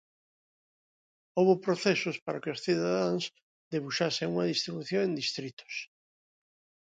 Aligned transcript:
Houbo 1.35 1.63
procesos 1.65 2.17
para 2.25 2.41
que 2.43 2.53
os 2.53 2.61
cidadáns 2.65 3.23
debuxasen 3.73 4.27
unha 4.33 4.49
distribución 4.53 5.01
en 5.07 5.13
distritos. 5.21 5.73